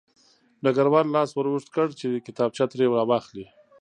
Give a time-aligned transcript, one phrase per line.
[0.63, 3.45] ډګروال لاس ور اوږد کړ چې کتابچه ترې راواخلي